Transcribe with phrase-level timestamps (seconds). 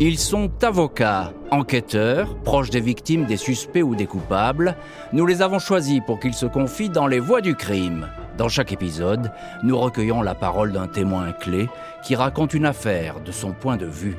[0.00, 4.76] Ils sont avocats, enquêteurs, proches des victimes, des suspects ou des coupables.
[5.12, 8.08] Nous les avons choisis pour qu'ils se confient dans les voies du crime.
[8.36, 9.30] Dans chaque épisode,
[9.62, 11.68] nous recueillons la parole d'un témoin clé
[12.02, 14.16] qui raconte une affaire de son point de vue.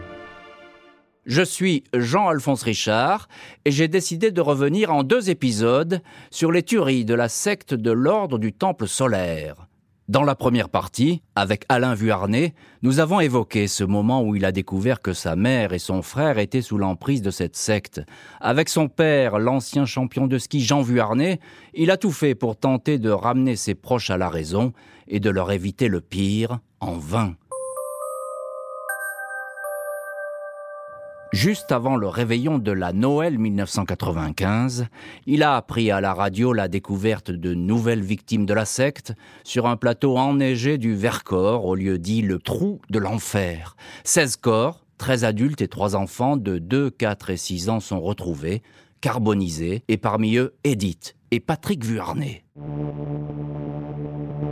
[1.26, 3.28] Je suis Jean-Alphonse Richard
[3.66, 6.02] et j'ai décidé de revenir en deux épisodes
[6.32, 9.68] sur les tueries de la secte de l'ordre du Temple solaire.
[10.08, 14.52] Dans la première partie, avec Alain Vuarnet, nous avons évoqué ce moment où il a
[14.52, 18.02] découvert que sa mère et son frère étaient sous l'emprise de cette secte.
[18.40, 21.40] Avec son père, l'ancien champion de ski Jean Vuarnet,
[21.74, 24.74] il a tout fait pour tenter de ramener ses proches à la raison
[25.08, 27.34] et de leur éviter le pire, en vain.
[31.36, 34.88] Juste avant le réveillon de la Noël 1995,
[35.26, 39.12] il a appris à la radio la découverte de nouvelles victimes de la secte
[39.44, 43.76] sur un plateau enneigé du Vercors, au lieu dit le trou de l'enfer.
[44.06, 48.64] 16 corps, 13 adultes et 3 enfants de 2, 4 et 6 ans sont retrouvés,
[49.02, 52.44] carbonisés, et parmi eux Edith Patrick Vuarnet.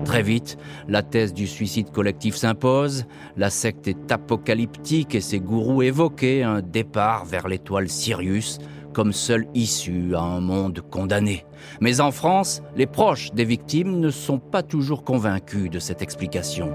[0.06, 3.06] Très vite, la thèse du suicide collectif s'impose,
[3.38, 8.60] la secte est apocalyptique et ses gourous évoquaient un départ vers l'étoile Sirius
[8.94, 11.46] comme seule issue à un monde condamné.
[11.82, 16.70] Mais en France, les proches des victimes ne sont pas toujours convaincus de cette explication.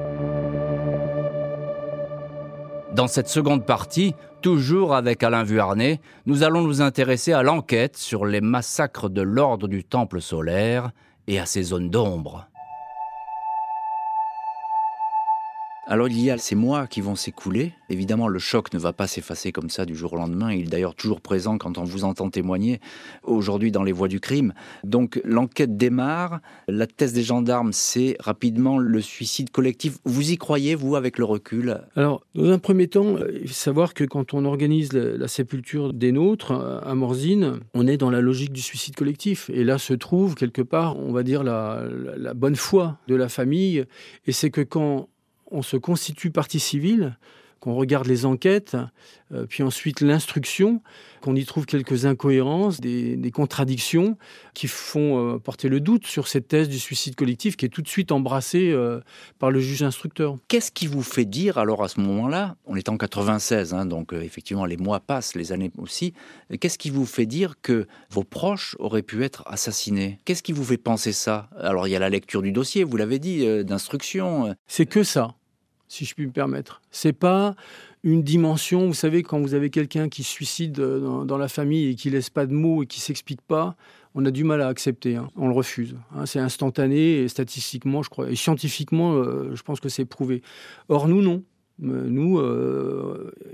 [2.94, 8.24] Dans cette seconde partie, toujours avec Alain Vuarnet, nous allons nous intéresser à l'enquête sur
[8.24, 10.90] les massacres de l'ordre du Temple solaire
[11.26, 12.48] et à ses zones d'ombre.
[15.90, 17.72] Alors il y a ces mois qui vont s'écouler.
[17.88, 20.52] Évidemment, le choc ne va pas s'effacer comme ça du jour au lendemain.
[20.52, 22.78] Il est d'ailleurs toujours présent quand on vous entend témoigner
[23.22, 24.52] aujourd'hui dans les voies du crime.
[24.84, 26.40] Donc l'enquête démarre.
[26.68, 29.96] La thèse des gendarmes, c'est rapidement le suicide collectif.
[30.04, 31.80] Vous y croyez, vous, avec le recul?
[31.96, 36.12] Alors, dans un premier temps, il faut savoir que quand on organise la, sépulture des
[36.12, 39.48] nôtres à Morzine, on est dans la logique du suicide collectif.
[39.54, 41.82] Et là se trouve quelque part, on va dire, la,
[42.18, 43.86] la bonne foi de la famille.
[44.26, 45.08] Et c'est que quand
[45.50, 47.12] on se constitue partie civile,
[47.60, 48.76] qu'on regarde les enquêtes,
[49.32, 50.80] euh, puis ensuite l'instruction,
[51.20, 54.16] qu'on y trouve quelques incohérences, des, contradictions
[54.54, 57.82] qui font euh, porter le doute sur cette thèse du suicide collectif qui est tout
[57.82, 59.00] de suite embrassée euh,
[59.38, 60.36] par le juge instructeur.
[60.48, 64.12] Qu'est-ce qui vous fait dire alors à ce moment-là, on est en 96, hein, donc
[64.12, 66.14] effectivement les mois passent, les années aussi,
[66.58, 70.18] qu'est-ce qui vous fait dire que vos proches auraient pu être assassinés?
[70.24, 71.50] Qu'est-ce qui vous fait penser ça?
[71.58, 74.54] Alors il y a la lecture du dossier, vous l'avez dit, d'instruction.
[74.66, 75.34] C'est que ça
[75.88, 76.80] si je puis me permettre.
[76.90, 77.56] C'est pas
[78.04, 81.88] une dimension, vous savez, quand vous avez quelqu'un qui se suicide euh, dans, la famille
[81.88, 83.76] et qui laisse pas de mots et qui s'explique pas,
[84.14, 85.28] on a du mal à accepter, hein.
[85.36, 85.96] on le refuse.
[86.14, 86.26] Hein.
[86.26, 90.42] c'est instantané et statistiquement, je crois, et scientifiquement, euh, je pense que c'est prouvé.
[90.88, 91.42] Or, nous, non.
[91.84, 92.40] Euh, nous,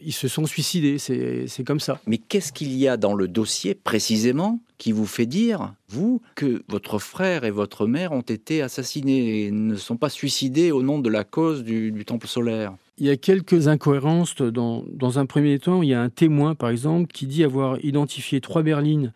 [0.03, 2.01] ils se sont suicidés, c'est comme ça.
[2.07, 6.63] Mais qu'est-ce qu'il y a dans le dossier précisément qui vous fait dire, vous, que
[6.69, 10.99] votre frère et votre mère ont été assassinés et ne sont pas suicidés au nom
[10.99, 12.75] de la cause du, temple solaire?
[12.99, 14.37] Il y a quelques incohérences.
[14.37, 17.83] Dans, dans, un premier temps, il y a un témoin, par exemple, qui dit avoir
[17.85, 19.13] identifié trois berlines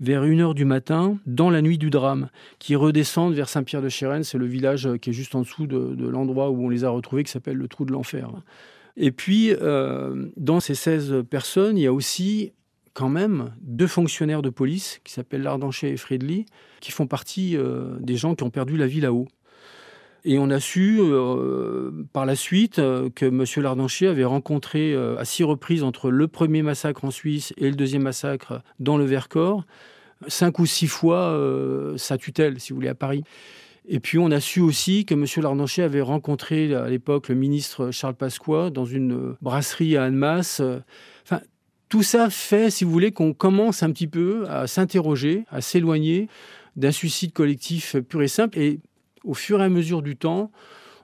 [0.00, 2.28] vers 1h du matin, dans la nuit du drame,
[2.58, 4.24] qui redescendent vers Saint-Pierre-de-Chérennes.
[4.24, 7.24] C'est le village qui est juste en dessous de, l'endroit où on les a retrouvés,
[7.24, 8.30] qui s'appelle le Trou de l'Enfer.
[8.96, 12.52] Et puis, euh, dans ces 16 personnes, il y a aussi
[12.94, 16.46] quand même deux fonctionnaires de police qui s'appellent Lardanchet et Friedli,
[16.80, 19.28] qui font partie euh, des gens qui ont perdu la vie là-haut.
[20.24, 23.44] Et on a su euh, par la suite euh, que M.
[23.62, 28.02] Lardanchet avait rencontré à six reprises entre le premier massacre en Suisse et le deuxième
[28.02, 29.64] massacre dans le Vercors,
[30.26, 31.38] cinq ou six fois
[31.96, 33.22] sa tutelle, si vous voulez, à Paris.
[33.86, 35.24] Et puis on a su aussi que M.
[35.42, 40.60] Lardanchet avait rencontré à l'époque le ministre Charles Pasqua dans une brasserie à Annemasse.
[41.24, 41.40] Enfin,
[41.88, 46.28] tout ça fait, si vous voulez, qu'on commence un petit peu à s'interroger, à s'éloigner
[46.76, 48.58] d'un suicide collectif pur et simple.
[48.58, 48.80] Et
[49.24, 50.50] au fur et à mesure du temps,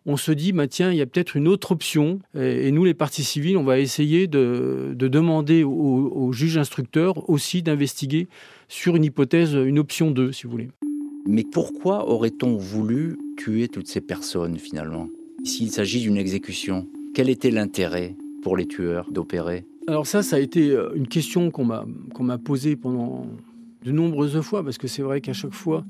[0.06, 2.20] on se dit, bah, tiens, il y a peut-être une autre option.
[2.34, 7.62] Et, nous, les partis civils, on va essayer de, demander au, au, juge instructeur aussi
[7.62, 8.28] d'investiguer
[8.68, 10.68] sur une hypothèse, une option 2, si vous voulez.
[11.26, 15.08] Mais pourquoi aurait-on voulu tuer toutes ces personnes, finalement?
[15.44, 19.64] S'il s'agit d'une exécution, quel était l'intérêt pour les tueurs d'opérer?
[19.86, 21.84] Alors ça, ça a été euh, une question qu'on m'a
[22.14, 23.26] qu'on m'a posée pendant
[23.84, 25.84] de nombreuses fois, parce que c'est vrai qu'à chaque fois,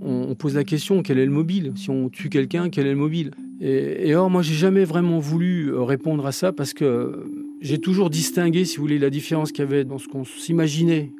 [0.00, 1.72] on, pose la question quel est le mobile?
[1.76, 3.30] Si on tue quelqu'un, quel est le mobile?
[3.60, 7.24] Et, or, moi, j'ai jamais vraiment voulu euh, répondre à ça parce que
[7.60, 11.12] j'ai toujours distingué, si vous voulez, la différence qu'il y avait dans ce qu'on s'imaginait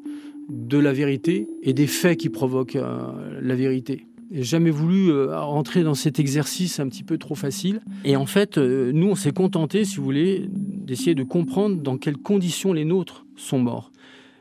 [0.50, 4.06] de la vérité et des faits qui provoquent euh, la vérité.
[4.31, 7.81] J'ai jamais voulu rentrer dans cet exercice un petit peu trop facile.
[8.05, 12.17] Et en fait, nous, on s'est contenté, si vous voulez, d'essayer de comprendre dans quelles
[12.17, 13.93] conditions les nôtres sont morts.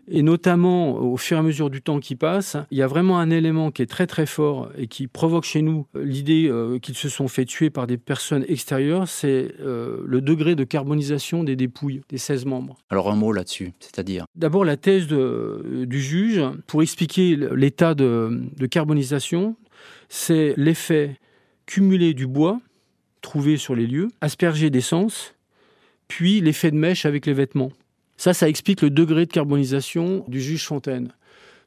[0.08, 3.20] Et notamment, au fur et à mesure du temps qui passe, il y a vraiment
[3.20, 6.96] un élément qui est très très fort et qui provoque chez nous l'idée euh, qu'ils
[6.96, 11.56] se sont fait tuer par des personnes extérieures, c'est euh, le degré de carbonisation des
[11.56, 12.78] dépouilles des 16 membres.
[12.90, 14.26] Alors un mot là-dessus, c'est-à-dire?
[14.36, 19.56] D'abord la thèse de, du juge, pour expliquer l'état de, de carbonisation,
[20.10, 21.18] c'est l'effet
[21.66, 22.60] cumulé du bois
[23.22, 25.34] trouvé sur les lieux, aspergé d'essence,
[26.08, 27.72] puis l'effet de mèche avec les vêtements.
[28.18, 31.14] Ça, ça explique le degré de carbonisation du juge Fontaine.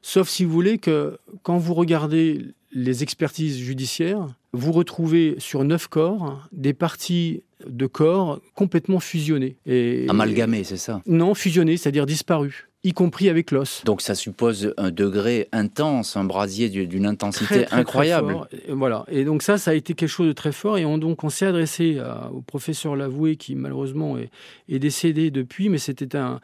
[0.01, 5.87] Sauf si vous voulez que quand vous regardez les expertises judiciaires, vous retrouvez sur neuf
[5.87, 9.57] corps des parties de corps complètement fusionnées.
[9.65, 11.01] Et, Amalgamées, c'est ça?
[11.05, 13.83] Non, fusionnées, c'est-à-dire disparues y compris avec l'os.
[13.85, 18.37] Donc ça suppose un degré intense, un brasier d'une intensité incroyable.
[18.69, 19.05] voilà.
[19.09, 20.77] Et donc ça, ça a été quelque chose de très fort.
[20.77, 25.77] Et on, donc on s'est adressé au professeur Lavoué, qui malheureusement est, décédé depuis, mais
[25.77, 26.39] c'était un,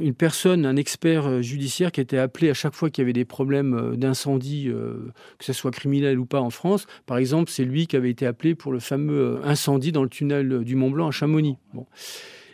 [0.00, 3.12] une personne, un expert euh, judiciaire qui était appelé à chaque fois qu'il y avait
[3.12, 6.86] des problèmes euh, d'incendie, euh, que ce soit criminel ou pas en France.
[7.06, 10.64] Par exemple, c'est lui qui avait été appelé pour le fameux incendie dans le tunnel
[10.64, 11.56] du Mont Blanc à Chamonix.
[11.72, 11.86] Bon.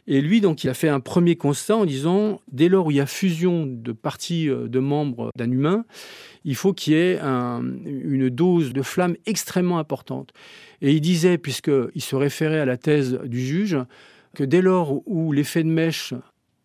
[0.08, 2.98] Et lui, donc, il a fait un premier constat en disant, dès lors où il
[2.98, 5.84] y a fusion de parties de membres d'un humain,
[6.44, 10.32] il faut qu'il y ait une dose de flamme extrêmement importante.
[10.80, 13.78] Et il disait, puisqu'il se référait à la thèse du juge,
[14.36, 16.14] que dès lors où l'effet de mèche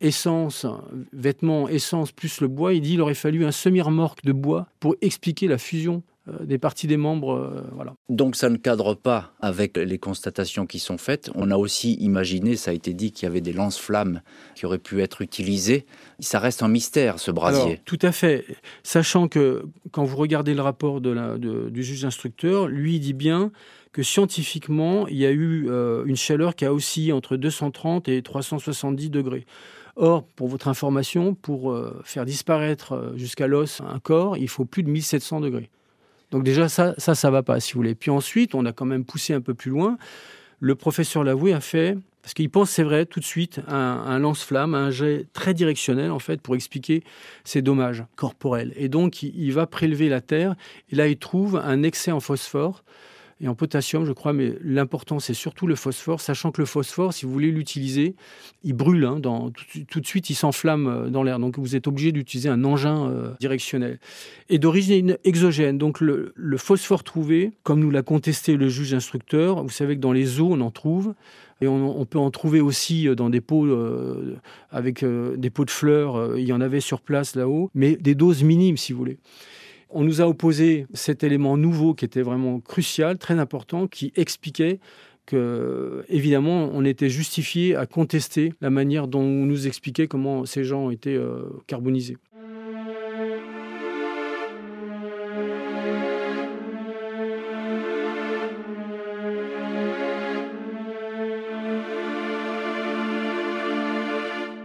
[0.02, 0.66] essence,
[1.14, 4.96] vêtements, essence plus le bois, il dit qu'il aurait fallu un semi-remorque de bois pour
[5.02, 7.34] expliquer la fusion euh, des parties des membres.
[7.34, 7.94] Euh, voilà.
[8.10, 11.32] Donc ça ne cadre pas avec les constatations qui sont faites.
[11.36, 14.22] On a aussi imaginé, ça a été dit, qu'il y avait des lance-flammes
[14.56, 15.86] qui auraient pu être utilisées.
[16.20, 17.80] Ça reste un mystère, ce brasier.
[17.86, 18.46] tout à fait.
[18.84, 23.14] Sachant que quand vous regardez le rapport de la, du juge instructeur, lui il dit
[23.14, 23.52] bien
[23.92, 28.22] que scientifiquement, il y a eu euh, une chaleur qui a oscillé entre 230 et
[28.22, 29.46] 370 degrés.
[29.98, 34.64] Or, pour votre information, pour euh, faire disparaître euh, jusqu'à l'os un corps, il faut
[34.64, 35.70] plus de 1700 degrés.
[36.32, 37.96] Donc déjà, ça, ça, ça va pas, si vous voulez.
[37.96, 39.98] Puis ensuite, on a quand même poussé un peu plus loin.
[40.60, 44.76] Le professeur Lavoué a fait, parce qu'il pense, c'est vrai, tout de suite, un, lance-flamme,
[44.76, 47.04] un jet très directionnel, en fait, pour expliquer
[47.44, 48.72] ces dommages corporels.
[48.76, 50.56] Et donc, il va prélever la terre,
[50.92, 52.84] et là, il trouve un excès en phosphore
[53.42, 57.12] et en potassium, je crois, mais l'important, c'est surtout le phosphore, sachant que le phosphore,
[57.12, 58.16] si vous voulez l'utiliser,
[58.64, 59.20] il brûle, hein,
[59.90, 61.40] tout, de suite, il s'enflamme euh, dans l'air.
[61.40, 64.00] Donc, vous êtes obligé d'utiliser un engin euh, directionnel.
[64.50, 69.70] Et d'origine exogène, donc le, phosphore trouvé, comme nous l'a contesté le juge instructeur, vous
[69.70, 71.16] savez que dans les eaux, on en trouve.
[71.64, 73.68] Et on, peut en trouver aussi euh, dans des pots
[74.70, 76.38] avec des pots de fleurs.
[76.38, 79.18] il y en avait sur place là-haut, mais des doses minimes, si vous voulez.
[79.94, 84.80] On nous a opposé cet élément nouveau qui était vraiment crucial, très important, qui expliquait
[85.26, 90.64] que, évidemment, on était justifié à contester la manière dont on nous expliquait comment ces
[90.64, 92.18] gens étaient euh, carbonisés.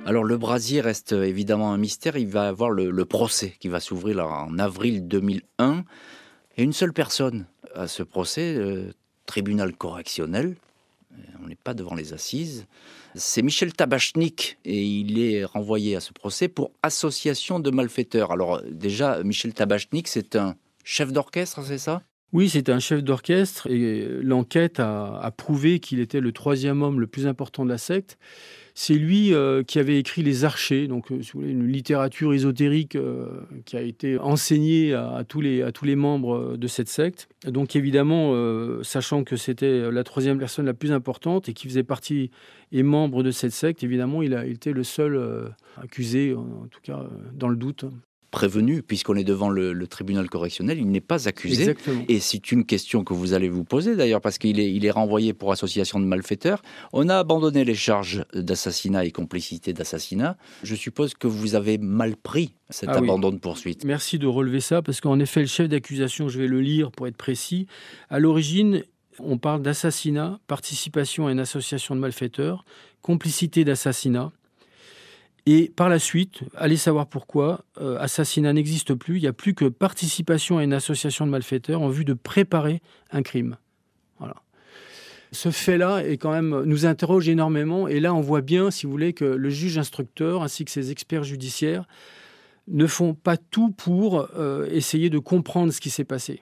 [0.06, 2.16] Alors le brasier reste évidemment un mystère.
[2.16, 5.84] Il va avoir le, procès qui va s'ouvrir en avril 2001.
[6.56, 8.94] Et une seule personne à ce procès, le
[9.26, 10.54] tribunal correctionnel.
[11.12, 12.66] Euh, on n'est pas devant les assises.
[13.16, 18.30] C'est Michel Tabachnik et il est renvoyé à ce procès pour association de malfaiteurs.
[18.30, 20.54] Alors déjà, Michel Tabachnik, c'est un
[20.84, 22.02] chef d'orchestre, c'est ça?
[22.32, 27.08] Oui, c'est un chef d'orchestre et l'enquête a, prouvé qu'il était le troisième homme le
[27.08, 28.18] plus important de la secte.
[28.78, 33.74] C'est lui euh, qui avait écrit Les Archers, donc euh, une littérature ésotérique euh, qui
[33.78, 37.26] a été enseignée à, tous les, à tous les membres de cette secte.
[37.46, 38.34] Donc évidemment,
[38.82, 42.30] sachant que c'était la troisième personne la plus importante et qui faisait partie
[42.70, 47.02] et membre de cette secte, évidemment, il a été le seul accusé, en tout cas
[47.32, 47.86] dans le doute
[48.36, 51.74] prévenu, puisqu'on est devant le, tribunal correctionnel, il n'est pas accusé.
[52.06, 54.90] Et c'est une question que vous allez vous poser d'ailleurs, parce qu'il est, il est
[54.90, 56.60] renvoyé pour association de malfaiteurs.
[56.92, 60.36] On a abandonné les charges d'assassinat et complicité d'assassinat.
[60.62, 63.86] Je suppose que vous avez mal pris cet ah abandon de poursuite.
[63.86, 67.06] Merci de relever ça, parce qu'en effet, le chef d'accusation, je vais le lire pour
[67.06, 67.66] être précis,
[68.10, 68.82] à l'origine,
[69.18, 72.66] on parle d'assassinat, participation à une association de malfaiteurs,
[73.00, 74.30] complicité d'assassinat,
[75.46, 79.54] et par la suite, allez savoir pourquoi, euh, assassinat n'existe plus, il n'y a plus
[79.54, 83.56] que participation à une association de malfaiteurs en vue de préparer un crime.
[84.18, 84.34] Voilà.
[85.30, 88.92] Ce fait-là est quand même nous interroge énormément et là on voit bien, si vous
[88.92, 91.86] voulez, que le juge instructeur ainsi que ses experts judiciaires
[92.66, 96.40] ne font pas tout pour euh, essayer de comprendre ce qui s'est passé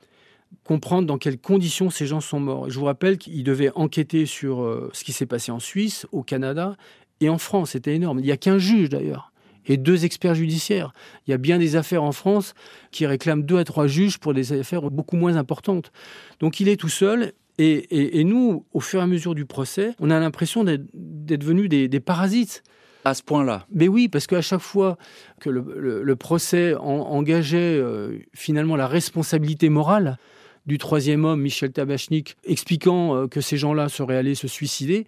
[0.62, 2.70] comprendre dans quelles conditions ces gens sont morts.
[2.70, 6.23] Je vous rappelle qu'ils devaient enquêter sur euh, ce qui s'est passé en Suisse, au
[6.23, 6.76] Canada
[7.21, 8.18] Et en France, c'était énorme.
[8.18, 9.33] Il n'y a qu'un juge d'ailleurs
[9.66, 10.92] et deux experts judiciaires.
[11.26, 12.54] Il y a bien des affaires en France
[12.90, 15.92] qui réclament deux à trois juges pour des affaires beaucoup moins importantes.
[16.40, 17.33] Donc il est tout seul.
[17.56, 22.00] Et, nous, au fur et à mesure du procès, on a l'impression d'être devenus des,
[22.00, 22.64] parasites.
[23.04, 24.99] À ce point-là Mais oui, parce qu'à chaque fois
[25.40, 30.18] que le, procès engageait euh, finalement la responsabilité morale,
[30.66, 35.06] du troisième homme, Michel Tabachnik, expliquant euh, que ces gens-là seraient allés se suicider,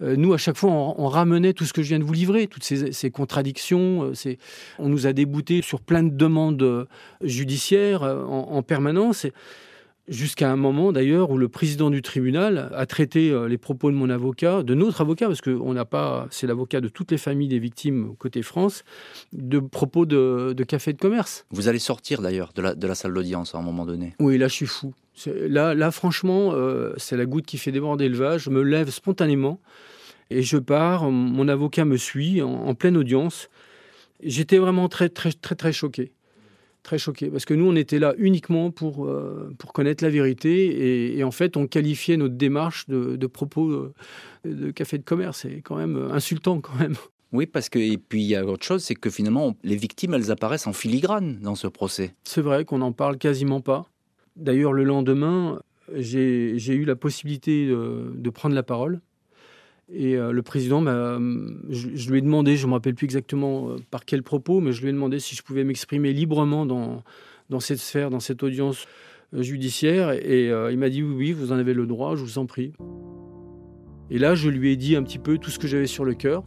[0.00, 2.46] euh, nous, à chaque fois, on, ramenait tout ce que je viens de vous livrer,
[2.46, 4.12] toutes ces, contradictions.
[4.26, 4.36] Euh,
[4.78, 6.86] on nous a déboutés sur plein de demandes
[7.22, 9.26] judiciaires en, en permanence.
[10.08, 13.96] Jusqu'à un moment d'ailleurs où le président du tribunal a traité euh, les propos de
[13.96, 17.18] mon avocat, de notre avocat, parce que on n'a pas, c'est l'avocat de toutes les
[17.18, 18.82] familles des victimes côté France,
[19.32, 21.46] de propos de, café de commerce.
[21.50, 24.14] Vous allez sortir d'ailleurs de la, de la salle d'audience à un moment donné.
[24.18, 24.92] Oui, là je suis fou.
[25.26, 28.42] Là, là franchement, euh, c'est la goutte qui fait déborder le vase.
[28.42, 29.60] Je me lève spontanément
[30.30, 31.12] et je pars.
[31.12, 33.48] Mon avocat me suit en, en pleine audience.
[34.20, 36.12] J'étais vraiment très très très très choqué
[36.82, 37.30] très choqué.
[37.30, 41.30] Parce que nous on était là uniquement pour euh, pour connaître la vérité et, en
[41.30, 43.94] fait on qualifiait notre démarche de, propos euh,
[44.44, 45.40] de, café de commerce.
[45.42, 46.94] C'est quand même insultant quand même.
[47.32, 50.14] Oui parce que et puis il y a autre chose c'est que finalement les victimes
[50.14, 52.14] elles apparaissent en filigrane dans ce procès.
[52.24, 53.86] C'est vrai qu'on n'en parle quasiment pas.
[54.36, 55.60] D'ailleurs le lendemain
[55.94, 59.00] j'ai eu la possibilité de prendre la parole
[59.94, 63.76] et euh, le président, je, lui ai demandé, je ne me rappelle plus exactement euh,
[63.90, 67.02] par quel propos, mais je lui ai demandé si je pouvais m'exprimer librement dans,
[67.60, 68.86] cette sphère, dans cette audience
[69.34, 70.12] euh, judiciaire.
[70.12, 72.72] Et il m'a dit oui, oui, vous en avez le droit, je vous en prie.
[74.10, 76.14] Et là, je lui ai dit un petit peu tout ce que j'avais sur le
[76.14, 76.42] cœur.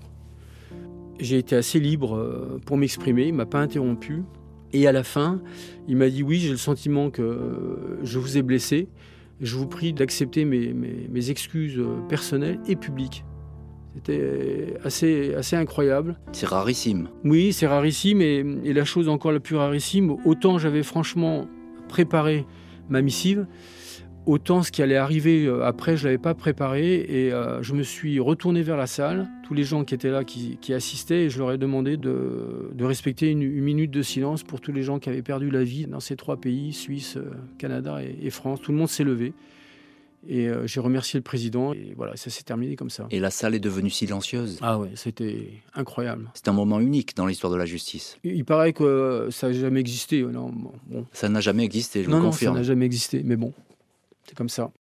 [1.20, 4.24] J'ai été assez libre pour m'exprimer, il ne m'a pas interrompu.
[4.74, 5.42] Et à la fin,
[5.88, 8.90] il m'a dit oui, j'ai le sentiment que je vous ai blessé.
[9.40, 13.24] Je vous prie d'accepter mes, excuses personnelles et publiques.
[13.96, 16.18] C'était assez, assez incroyable.
[16.34, 17.08] C'est rarissime.
[17.24, 18.22] Oui, c'est rarissime.
[18.22, 21.48] Et, la chose encore la plus rarissime, autant j'avais franchement
[21.88, 22.46] préparé
[22.90, 23.48] ma missive,
[24.26, 27.06] autant ce qui allait arriver euh, après, je ne l'avais pas préparé.
[27.08, 30.26] Et euh, je me suis retourné vers la salle, tous les gens qui étaient là,
[30.26, 34.60] qui, assistaient, et je leur ai demandé de, de respecter une, minute de silence pour
[34.60, 38.00] tous les gens qui avaient perdu la vie dans ces trois pays, Suisse, euh, Canada
[38.04, 38.60] et France.
[38.62, 39.34] Tout le monde s'est levé.
[40.28, 43.08] Et euh, j'ai remercié le président et voilà, ça s'est terminé comme ça.
[43.12, 44.58] Et la salle est devenue silencieuse.
[44.62, 46.30] Ah ouais, c'était incroyable.
[46.34, 48.18] C'est un moment unique dans l'histoire de la justice.
[48.24, 50.24] Il, paraît que ça n'a jamais existé.
[50.24, 50.52] Non,
[50.88, 51.06] bon.
[51.14, 52.54] Ça n'a jamais existé, je non, vous confirme.
[52.54, 53.54] Non, ça n'a jamais existé, mais bon,
[54.26, 54.72] c'est comme ça.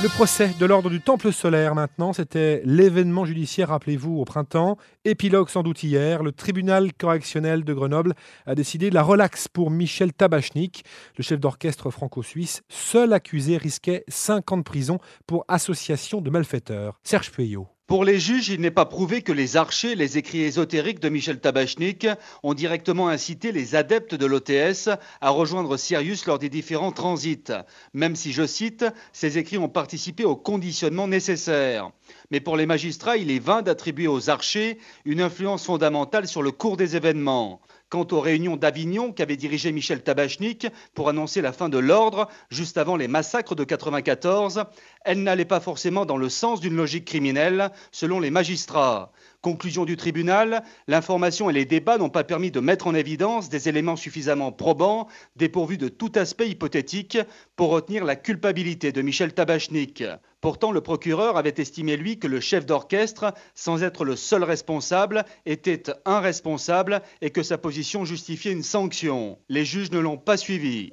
[0.00, 4.76] Le procès de l'ordre du Temple solaire maintenant, c'était l'événement judiciaire, rappelez-vous, au printemps.
[5.04, 8.14] Épilogue sans doute hier, le tribunal correctionnel de Grenoble
[8.46, 10.84] a décidé de la relaxe pour Michel Tabachnik,
[11.16, 12.62] le chef d'orchestre franco-suisse.
[12.68, 17.00] Seul accusé risquait 5 ans de prison pour association de malfaiteurs.
[17.02, 17.66] Serge Pueyo.
[17.88, 21.40] Pour les juges, il n'est pas prouvé que les archers, les écrits ésotériques de Michel
[21.40, 22.06] Tabachnik
[22.42, 24.90] ont directement incité les adeptes de l'OTS
[25.22, 27.50] à rejoindre Sirius lors des différents transits,
[27.94, 31.90] même si, je cite, ces écrits ont participé au conditionnement nécessaire.
[32.30, 34.76] Mais pour les magistrats, il est vain d'attribuer aux archers
[35.06, 37.62] une influence fondamentale sur le cours des événements.
[37.90, 42.76] Quant aux réunions d'Avignon qu'avait dirigé Michel Tabachnik pour annoncer la fin de l'ordre juste
[42.76, 44.64] avant les massacres de 94,
[45.06, 49.10] elles n'allaient pas forcément dans le sens d'une logique criminelle, selon les magistrats.
[49.48, 53.70] Conclusion du tribunal, l'information et les débats n'ont pas permis de mettre en évidence des
[53.70, 57.16] éléments suffisamment probants, dépourvus de tout aspect hypothétique,
[57.56, 60.04] pour retenir la culpabilité de Michel Tabachnik.
[60.42, 65.24] Pourtant, le procureur avait estimé, lui, que le chef d'orchestre, sans être le seul responsable,
[65.46, 69.38] était un responsable et que sa position justifiait une sanction.
[69.48, 70.92] Les juges ne l'ont pas suivi.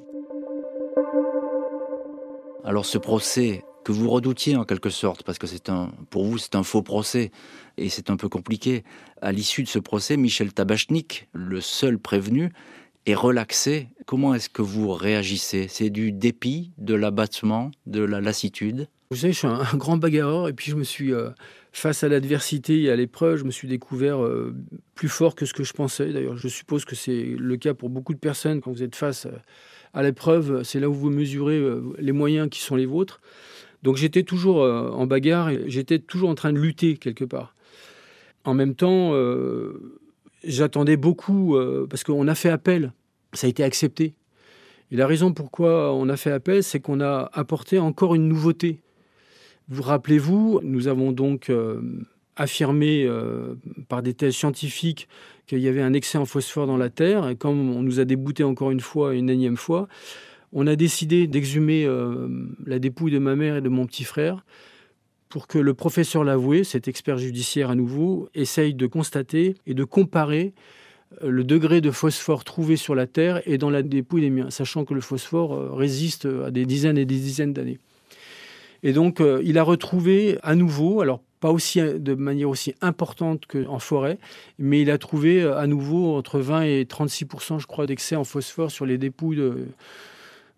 [2.63, 6.39] Alors ce procès que vous redoutiez en quelque sorte, parce que c'est un, pour vous
[6.39, 7.31] c'est un faux procès
[7.77, 8.83] et c'est un peu compliqué.
[9.21, 12.51] À l'issue de ce procès, Michel Tabachnik, le seul prévenu,
[13.05, 13.89] est relaxé.
[14.07, 15.67] Comment est-ce que vous réagissez?
[15.69, 18.87] C'est du dépit, de l'abattement, de la lassitude?
[19.11, 21.29] Vous savez, je suis un, grand bagarreur et puis je me suis, euh,
[21.71, 24.55] face à l'adversité et à l'épreuve, je me suis découvert euh,
[24.95, 26.11] plus fort que ce que je pensais.
[26.11, 29.27] D'ailleurs, je suppose que c'est le cas pour beaucoup de personnes quand vous êtes face
[29.93, 30.63] à l'épreuve.
[30.63, 33.21] C'est là où vous mesurez euh, les moyens qui sont les vôtres.
[33.85, 37.53] Donc j'étais toujours euh, en bagarre j'étais toujours en train de lutter quelque part.
[38.43, 40.01] En même temps, euh,
[40.43, 42.93] j'attendais beaucoup euh, parce qu'on a fait appel,
[43.33, 44.15] ça a été accepté.
[44.91, 48.79] Et la raison pourquoi on a fait appel, c'est qu'on a apporté encore une nouveauté.
[49.69, 51.51] Vous rappelez-vous, nous avons donc
[52.35, 53.09] affirmé
[53.87, 55.07] par des thèses scientifiques
[55.47, 58.05] qu'il y avait un excès en phosphore dans la Terre, et comme on nous a
[58.05, 59.87] débouté encore une fois, une énième fois,
[60.55, 62.29] on a décidé d'exhumer euh,
[62.65, 64.43] la dépouille de ma mère et de mon petit frère
[65.27, 69.83] pour que le professeur Lavoué, cet expert judiciaire à nouveau, essaye de constater et de
[69.83, 70.53] comparer
[71.23, 74.49] euh, le degré de phosphore trouvé sur la Terre et dans la dépouille des miens,
[74.49, 77.79] sachant que le phosphore euh, résiste à des dizaines et des dizaines d'années.
[78.81, 83.79] Et donc, il a retrouvé à nouveau, alors pas aussi de manière aussi importante qu'en
[83.79, 84.19] forêt,
[84.59, 88.69] mais il a trouvé à nouveau entre 20 et 36% je crois, d'excès en phosphore
[88.69, 89.41] sur les dépouilles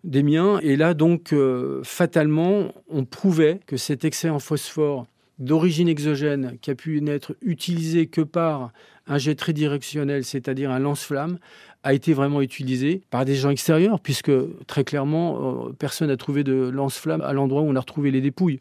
[0.04, 0.58] des miens.
[0.60, 1.34] Et là, donc,
[1.82, 5.06] fatalement, on prouvait que cet excès en phosphore
[5.38, 8.72] d'origine exogène, qui a pu n'être utilisé que par
[9.06, 11.38] un jet tridirectionnel, c'est-à-dire un lance-flamme,
[11.82, 14.32] a été vraiment utilisé par des gens extérieurs, puisque
[14.66, 18.20] très clairement, euh, personne n'a trouvé de lance-flamme à l'endroit où on a retrouvé les
[18.20, 18.60] dépouilles.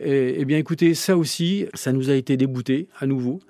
[0.00, 3.40] Et, eh bien écoutez, ça aussi, ça nous a été débouté à nouveau.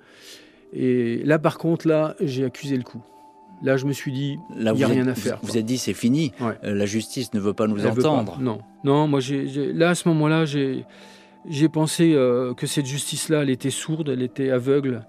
[0.73, 3.03] Et là, par contre, là, j'ai accusé le coup.
[3.61, 5.39] Là, je me suis dit, il n'y a rien à faire.
[5.41, 6.31] Vous vous êtes dit, c'est fini.
[6.41, 8.37] Euh, la justice ne veut pas nous entendre.
[8.39, 9.07] Non, non.
[9.07, 9.19] Moi,
[9.73, 10.85] là, à ce moment-là, j'ai,
[11.71, 15.05] pensé euh, que cette justice-là, elle était sourde, elle était aveugle.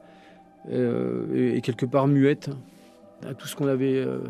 [0.68, 2.50] Euh, et, quelque part muette
[3.26, 4.20] à tout ce qu'on avait euh,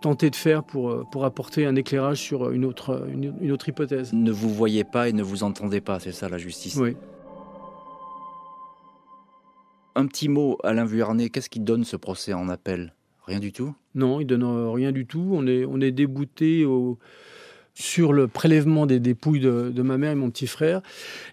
[0.00, 4.12] tenté de faire pour, pour apporter un éclairage sur une autre, une, autre hypothèse.
[4.12, 6.96] Ne vous voyez pas et ne vous entendez pas, c'est ça la justice Oui.
[9.94, 12.94] Un petit mot, Alain Vuarnet, qu'est-ce qui donne ce procès en appel?
[13.26, 13.74] Rien du tout?
[13.94, 15.30] Non, il donne rien du tout.
[15.32, 15.46] On
[15.80, 16.64] est, débouté
[17.76, 20.80] sur le prélèvement des dépouilles de, ma mère et mon petit frère.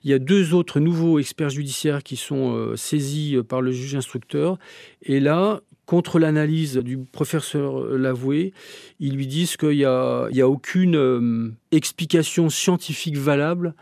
[0.03, 3.71] Il y a deux autres nouveaux experts judiciaires qui sont euh, saisis euh, par le
[3.71, 4.57] juge instructeur.
[5.01, 8.53] Et là, contre l'analyse du professeur Lavoué,
[8.99, 13.73] ils lui disent qu'il n'y a, aucune euh, explication scientifique valable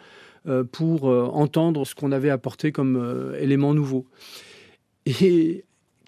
[0.71, 4.07] pour entendre ce qu'on avait apporté comme élément nouveau.
[5.05, 5.65] Et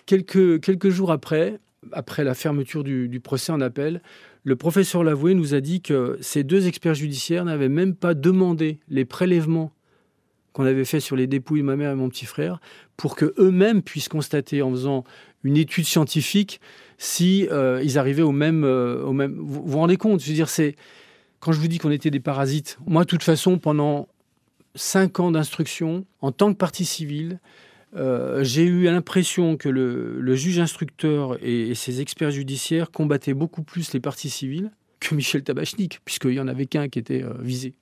[0.08, 1.60] quelques jours après,
[1.92, 4.02] après la fermeture du procès en appel,
[4.44, 8.80] le professeur Lavoué nous a dit que ces deux experts judiciaires n'avaient même pas demandé
[8.90, 9.72] les prélèvements
[10.52, 12.60] qu'on avait faits sur les dépouilles de ma mère et mon petit frère
[12.98, 15.04] pour que eux-mêmes puissent constater en faisant
[15.44, 16.62] une étude scientifique
[16.98, 19.36] si euh, ils arrivaient au même, euh, au même.
[19.38, 20.22] Vous vous rendez compte?
[20.22, 20.76] Je veux dire, c'est
[21.40, 22.78] quand je vous dis qu'on était des parasites.
[22.86, 24.08] Moi, de toute façon, pendant
[24.76, 27.40] cinq ans d'instruction en tant que partie civile,
[27.96, 33.94] euh, j'ai eu l'impression que le, juge instructeur et, ses experts judiciaires combattaient beaucoup plus
[33.94, 37.74] les parties civiles que Michel Tabachnik, puisqu'il n'y en avait qu'un qui était euh, visé.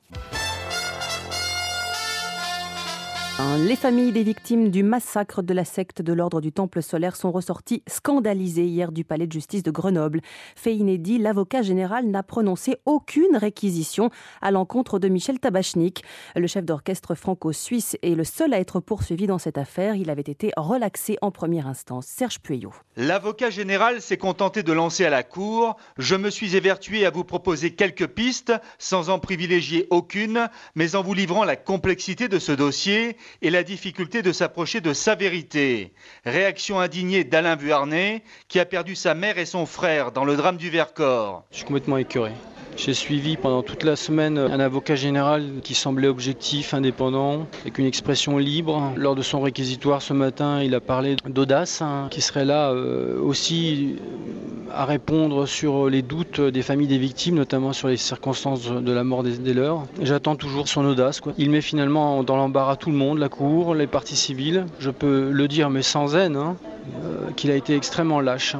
[3.58, 7.32] Les familles des victimes du massacre de la secte de l'ordre du Temple solaire sont
[7.32, 10.22] ressorties scandalisées hier du palais de justice de Grenoble.
[10.56, 14.10] Fait inédit, l'avocat général n'a prononcé aucune réquisition
[14.42, 16.04] à l'encontre de Michel Tabachnik.
[16.36, 19.96] Le chef d'orchestre franco-suisse est le seul à être poursuivi dans cette affaire.
[19.96, 22.06] Il avait été relaxé en première instance.
[22.08, 22.74] Serge Pueyo.
[22.96, 27.24] L'avocat général s'est contenté de lancer à la cour Je me suis évertué à vous
[27.24, 32.52] proposer quelques pistes, sans en privilégier aucune, mais en vous livrant la complexité de ce
[32.52, 35.94] dossier et la difficulté de s'approcher de sa vérité.
[36.26, 40.58] Réaction indignée d'Alain Vuarnet, qui a perdu sa mère et son frère dans le drame
[40.58, 41.46] du Vercors.
[41.52, 42.32] Je suis complètement écœuré.
[42.78, 47.86] J'ai suivi pendant toute la semaine un avocat général qui semblait objectif, indépendant, avec une
[47.86, 48.92] expression libre.
[48.96, 53.20] Lors de son réquisitoire ce matin, il a parlé d'audace, hein, qui serait là euh,
[53.22, 58.72] aussi euh, à répondre sur les doutes des familles des victimes, notamment sur les circonstances
[58.72, 59.84] de la mort des, leurs.
[60.02, 61.22] J'attends toujours son audace.
[61.38, 64.66] Il met finalement dans l'embarras tout le monde, la cour, les parties civiles.
[64.80, 66.56] Je peux le dire, mais sans haine, hein,
[67.04, 68.56] euh, qu'il a été extrêmement lâche.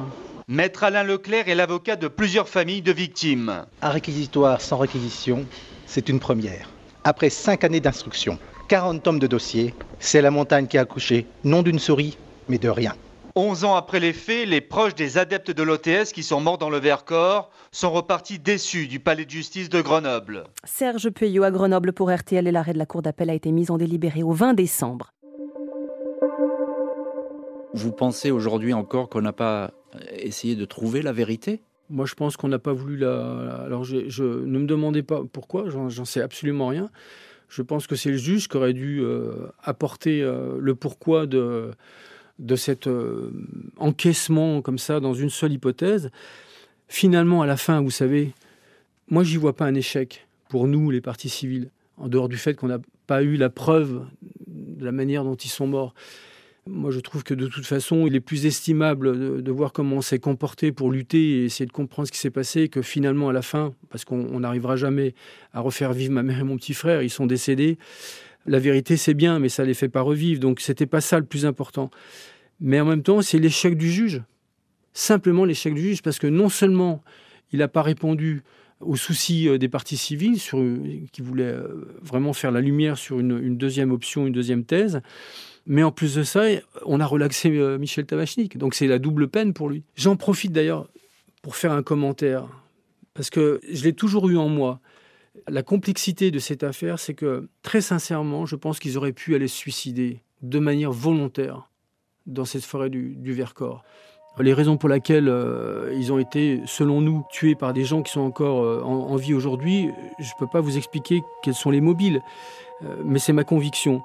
[0.48, 3.64] Maître Alain Leclerc est l'avocat de plusieurs familles de victimes.
[3.80, 5.46] Un réquisitoire sans réquisition,
[5.86, 6.68] c'est une première.
[7.04, 11.62] Après cinq années d'instruction, 40 tomes de dossiers, c'est la montagne qui a accouché, non
[11.62, 12.94] d'une souris, mais de rien.
[13.36, 16.70] 11 ans après les faits, les proches des adeptes de l'OTS qui sont morts dans
[16.70, 20.44] le Vercors sont repartis déçus du palais de justice de Grenoble.
[20.64, 23.70] Serge Puyot à Grenoble pour RTL et l'arrêt de la cour d'appel a été mis
[23.70, 25.12] en délibéré au 20 décembre.
[27.74, 29.70] Vous pensez aujourd'hui encore qu'on n'a pas
[30.16, 33.62] essayé de trouver la vérité Moi, je pense qu'on n'a pas voulu la.
[33.64, 36.90] Alors, je, ne me demandez pas pourquoi, j'en sais absolument rien.
[37.48, 41.72] Je pense que c'est le juge qui aurait dû euh, apporter euh, le pourquoi de,
[42.38, 43.30] de cet euh,
[43.76, 46.10] encaissement comme ça dans une seule hypothèse.
[46.88, 48.32] Finalement, à la fin, vous savez,
[49.08, 52.54] moi, j'y vois pas un échec pour nous, les partis civils, en dehors du fait
[52.54, 54.06] qu'on n'a pas eu la preuve
[54.46, 55.94] de la manière dont ils sont morts.
[56.66, 60.00] Moi, je trouve que de toute façon, il est plus estimable de, voir comment on
[60.00, 63.32] s'est comporté pour lutter et essayer de comprendre ce qui s'est passé que finalement, à
[63.32, 65.14] la fin, parce qu'on n'arrivera jamais
[65.52, 67.78] à refaire vivre ma mère et mon petit frère, ils sont décédés.
[68.46, 70.40] La vérité, c'est bien, mais ça ne les fait pas revivre.
[70.40, 71.90] Donc, c'était pas ça le plus important.
[72.60, 74.22] Mais en même temps, c'est l'échec du juge.
[74.92, 77.02] Simplement l'échec du juge, parce que non seulement
[77.52, 78.42] il n'a pas répondu
[78.82, 80.58] aux soucis euh, des partis civils, sur,
[81.12, 81.54] qui voulait
[82.02, 85.00] vraiment faire la lumière sur une, deuxième option, une deuxième thèse.
[85.66, 86.42] Mais en plus de ça,
[86.86, 88.58] on a relaxé Michel Tabachnik.
[88.58, 89.84] Donc c'est la double peine pour lui.
[89.94, 90.88] J'en profite d'ailleurs
[91.42, 92.48] pour faire un commentaire,
[93.14, 94.80] parce que je l'ai toujours eu en moi.
[95.48, 99.48] La complexité de cette affaire, c'est que très sincèrement, je pense qu'ils auraient pu aller
[99.48, 101.68] se suicider de manière volontaire
[102.26, 103.84] dans cette forêt du, Vercors.
[104.38, 108.10] Les raisons pour lesquelles euh, ils ont été, selon nous, tués par des gens qui
[108.10, 111.82] sont encore euh, en, vie aujourd'hui, je ne peux pas vous expliquer quels sont les
[111.82, 112.22] mobiles,
[112.82, 114.02] euh, mais c'est ma conviction.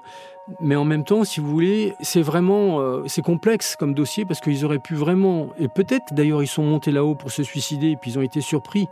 [0.60, 4.64] Mais en même temps, si vous voulez, c'est vraiment c'est complexe comme dossier parce qu'ils
[4.64, 8.12] auraient pu vraiment, et peut-être d'ailleurs ils sont montés là-haut pour se suicider et puis
[8.12, 8.88] ils ont été surpris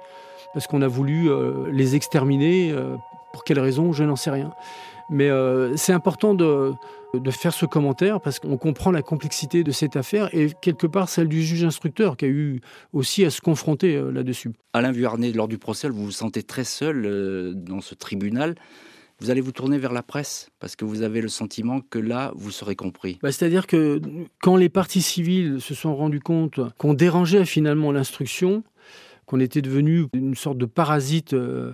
[0.52, 1.30] parce qu'on a voulu
[1.70, 2.74] les exterminer.
[3.32, 4.52] Pour quelle raison, je n'en sais rien.
[5.10, 6.72] Mais euh, c'est important de,
[7.30, 11.28] faire ce commentaire parce qu'on comprend la complexité de cette affaire et quelque part celle
[11.28, 12.60] du juge instructeur qui a eu
[12.92, 14.52] aussi à se confronter là-dessus.
[14.72, 18.54] Alain Vuarnet, lors du procès, vous vous sentez très seul dans ce tribunal.
[19.18, 22.32] Vous allez vous tourner vers la presse parce que vous avez le sentiment que là,
[22.36, 23.18] vous serez compris.
[23.22, 24.00] Bah, c'est-à-dire que
[24.42, 28.62] quand les partis civils se sont rendus compte qu'on dérangeait finalement l'instruction,
[29.26, 31.72] qu'on était devenu une sorte de parasite euh,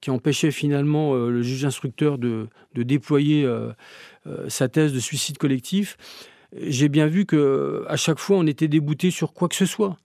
[0.00, 3.72] qui empêchait finalement euh, le juge instructeur de, déployer euh,
[4.48, 5.96] sa thèse de suicide collectif,
[6.56, 9.96] j'ai bien vu que à chaque fois on était débouté sur quoi que ce soit,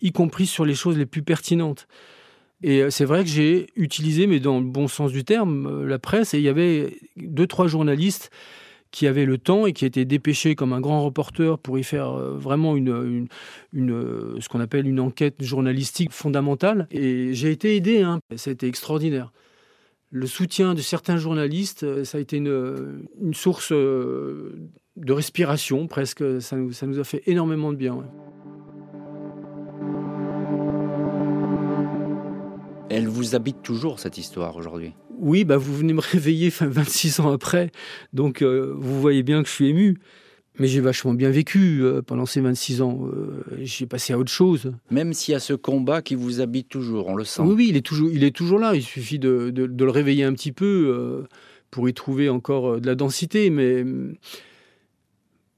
[0.00, 1.86] y compris sur les choses les plus pertinentes.
[2.62, 6.32] Et c'est vrai que j'ai utilisé, mais dans le bon sens du terme, la presse,
[6.32, 8.30] et il y avait deux, trois journalistes
[8.90, 12.10] qui avait le temps et qui était dépêché comme un grand reporter pour y faire
[12.10, 13.28] euh, vraiment une,
[13.74, 16.86] euh, ce qu'on appelle une enquête journalistique fondamentale.
[16.90, 18.20] Et j'ai été aidé, hein.
[18.36, 19.32] ça a été extraordinaire.
[20.10, 26.40] Le soutien de certains journalistes, euh, ça a été une, source de respiration presque.
[26.40, 27.98] Ça nous, a fait énormément de bien.
[32.88, 34.94] Elle vous habite toujours, cette histoire, aujourd'hui?
[35.18, 37.70] Oui, bah vous venez me réveiller 26 ans après,
[38.12, 39.98] donc euh, vous voyez bien que je suis ému.
[40.58, 43.06] Mais j'ai vachement bien vécu euh, pendant ces 26 ans.
[43.12, 44.72] Euh, j'ai passé à autre chose.
[44.90, 47.42] Même s'il y a ce combat qui vous habite toujours, on le sent.
[47.42, 48.74] Oui, oui, il est toujours, il est toujours là.
[48.74, 51.26] Il suffit de, de le réveiller un petit peu
[51.70, 53.50] pour y trouver encore de la densité.
[53.50, 53.84] Mais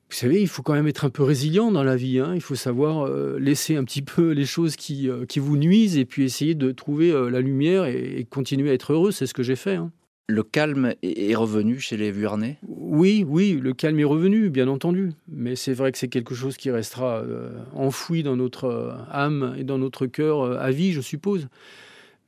[0.09, 2.19] vous savez, il faut quand même être un peu résilient dans la vie.
[2.19, 2.33] Hein.
[2.35, 5.99] Il faut savoir euh, laisser un petit peu les choses qui, euh, qui, vous nuisent
[5.99, 9.13] et puis essayer de trouver euh, la lumière et, continuer à être heureux.
[9.13, 9.75] C'est ce que j'ai fait.
[9.75, 9.93] Hein.
[10.27, 12.59] Le calme est revenu chez les Vuarnais?
[12.67, 15.11] Oui, oui, le calme est revenu, bien entendu.
[15.29, 17.23] Mais c'est vrai que c'est quelque chose qui restera
[17.73, 21.49] enfoui dans notre âme et dans notre cœur à vie, je suppose.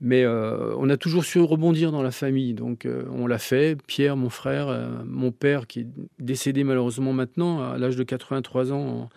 [0.00, 2.54] Mais euh, on a toujours su rebondir dans la famille.
[2.54, 3.76] Donc euh, on l'a fait.
[3.86, 5.86] Pierre, mon frère, euh, mon père, qui est
[6.18, 9.10] décédé malheureusement maintenant à l'âge de 83 ans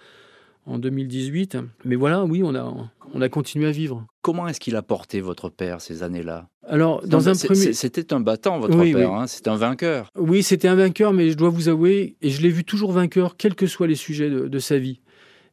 [0.65, 1.58] en, 2018.
[1.86, 2.74] Mais voilà, oui, on a,
[3.13, 4.06] on a continué à vivre.
[4.22, 6.50] Comment est-ce qu'il a porté votre père ces années-là?
[6.67, 7.74] Alors, dans un premier...
[7.74, 9.13] C'était un battant, votre père.
[9.13, 10.10] Hein, c'était un vainqueur.
[10.17, 13.36] Oui, c'était un vainqueur, mais je dois vous avouer, et je l'ai vu toujours vainqueur,
[13.36, 15.02] quels que soient les sujets de sa vie.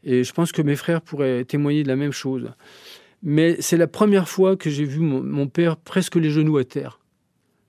[0.04, 2.48] Et je pense que mes frères pourraient témoigner de la même chose.
[3.22, 7.00] Mais c'est la première fois que j'ai vu mon, père presque les genoux à terre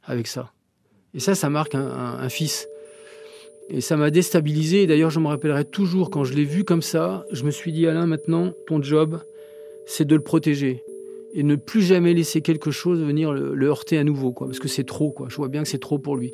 [0.04, 0.54] avec ça.
[1.14, 2.68] Et ça, ça marque un, fils.
[3.70, 4.88] Et ça m'a déstabilisé.
[4.88, 7.86] D'ailleurs, je me rappellerai toujours quand je l'ai vu comme ça, je me suis dit,
[7.86, 9.22] Alain, maintenant, ton job,
[9.86, 10.84] c'est de le protéger.
[11.34, 14.68] Et ne plus jamais laisser quelque chose venir le, heurter à nouveau, quoi, parce que
[14.68, 15.12] c'est trop.
[15.12, 15.28] Quoi.
[15.30, 16.34] Je vois bien que c'est trop pour lui.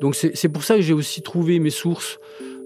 [0.00, 2.18] Donc c'est pour ça que j'ai aussi trouvé mes sources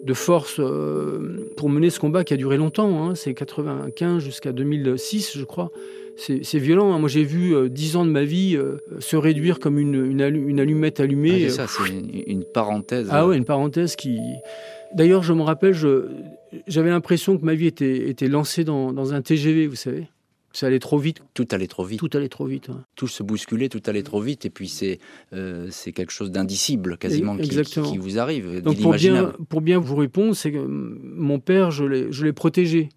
[0.03, 3.05] de force euh, pour mener ce combat qui a duré longtemps.
[3.05, 3.15] Hein.
[3.15, 5.71] C'est 95 jusqu'à 2006, je crois.
[6.17, 6.93] C'est violent.
[6.93, 6.99] Hein.
[6.99, 10.61] Moi, j'ai vu euh, dix ans de ma vie euh, se réduire comme une, une,
[10.61, 11.47] allumette allumée.
[11.47, 11.89] Ah, c'est ça, c'est
[12.27, 13.09] une, parenthèse.
[13.11, 14.19] Ah ouais, une parenthèse qui.
[14.95, 15.75] D'ailleurs, je me rappelle,
[16.67, 20.09] j'avais l'impression que ma vie était, était lancée dans, dans un TGV, vous savez.
[20.53, 21.23] Ça allait trop vite.
[21.35, 22.01] Tout allait trop vite.
[22.01, 22.69] Tout allait trop vite.
[22.97, 24.45] Tout se bousculait, tout allait trop vite.
[24.47, 24.99] Et puis c'est
[25.33, 28.61] euh, c'est quelque chose d'indicible quasiment qui, qui, vous arrive.
[28.61, 32.89] Donc pour bien, pour bien vous répondre, c'est que mon père, je l'ai protégé.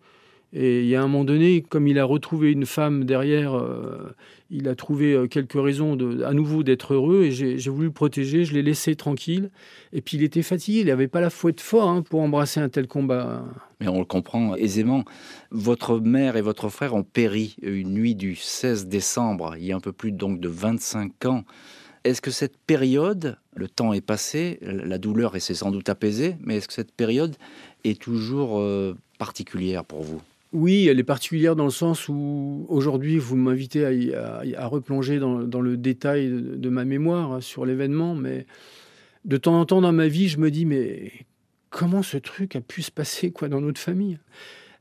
[0.56, 4.16] Et il y a un moment donné, comme il a retrouvé une femme derrière, euh,
[4.52, 8.46] il a trouvé euh, quelques raisons à nouveau d'être heureux et j'ai voulu le protéger,
[8.46, 9.50] je l'ai laissé tranquille.
[9.94, 12.70] Et puis il était fatigué, il n'avait pas la fouette fort hein, pour embrasser un
[12.70, 13.44] tel combat.
[13.80, 15.06] Mais on le comprend aisément.
[15.50, 19.76] Votre mère et votre frère ont péri une nuit du 16 décembre, il y a
[19.76, 21.46] un peu plus donc de 25 ans.
[22.04, 26.58] Est-ce que cette période, le temps est passé, la douleur s'est sans doute apaisée, mais
[26.58, 27.38] est-ce que cette période
[27.86, 30.22] est toujours euh, particulière pour vous?
[30.54, 35.78] Oui, elle est particulière dans le sens où aujourd'hui vous m'invitez à, replonger dans, le
[35.78, 38.46] détail de, ma mémoire sur l'événement, mais
[39.26, 41.12] de temps en temps dans ma vie, je me dis mais
[41.72, 44.20] comment ce truc a pu se passer quoi dans notre famille?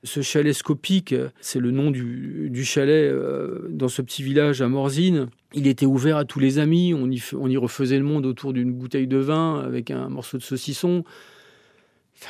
[0.05, 5.29] Ce chalet scopique, c'est le nom du, chalet euh, dans ce petit village à Morzine.
[5.55, 6.93] Il était ouvert à tous les amis.
[6.93, 10.39] On y, on y refaisait le monde autour d'une bouteille de vin avec un morceau
[10.39, 11.05] de saucisson.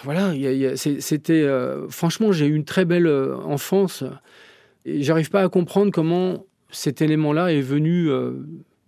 [0.05, 0.33] Voilà,
[0.76, 1.42] c'était.
[1.42, 4.05] Euh, franchement, j'ai eu une très belle euh, enfance.
[4.85, 8.09] Et j'arrive pas à comprendre comment cet élément-là est venu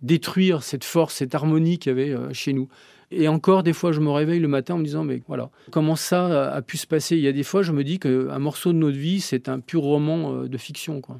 [0.01, 2.67] détruire cette force, cette harmonie qu'il y avait chez nous.
[3.11, 5.95] Et encore, des fois, je me réveille le matin en me disant, mais voilà, comment
[5.95, 7.15] ça a pu se passer?
[7.15, 9.59] Il y a des fois, je me dis qu'un morceau de notre vie, c'est un
[9.59, 11.01] pur roman euh, de fiction.
[11.01, 11.19] Quoi.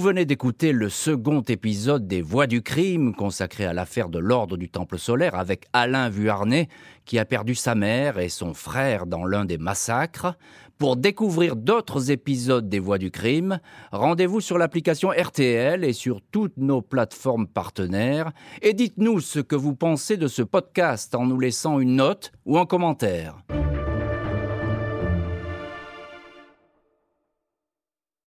[0.00, 4.70] Venez d'écouter le second épisode des Voix du crime consacré à l'affaire de l'ordre du
[4.70, 6.68] Temple solaire avec Alain Vuarnet
[7.04, 10.34] qui a perdu sa mère et son frère dans l'un des massacres.
[10.78, 13.60] Pour découvrir d'autres épisodes des Voix du crime,
[13.92, 18.32] rendez-vous sur l'application RTL et sur toutes nos plateformes partenaires
[18.62, 22.58] et dites-nous ce que vous pensez de ce podcast en nous laissant une note ou
[22.58, 23.36] un commentaire.